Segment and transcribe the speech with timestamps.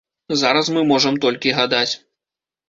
[0.43, 1.91] Зараз мы можам толькі гадаць.